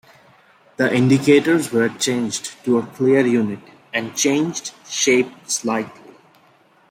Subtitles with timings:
[0.77, 3.59] The indicators were changed to a clear unit,
[3.93, 6.01] and changed shape slightly.